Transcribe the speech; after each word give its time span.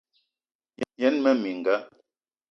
Yen 1.01 1.15
mmee 1.19 1.33
minga: 1.41 1.75